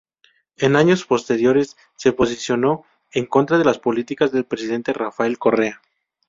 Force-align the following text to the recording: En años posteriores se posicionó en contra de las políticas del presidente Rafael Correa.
En 0.57 0.75
años 0.77 1.05
posteriores 1.05 1.77
se 1.95 2.11
posicionó 2.11 2.85
en 3.11 3.27
contra 3.27 3.59
de 3.59 3.65
las 3.65 3.77
políticas 3.77 4.31
del 4.31 4.45
presidente 4.45 4.93
Rafael 4.93 5.37
Correa. 5.37 5.79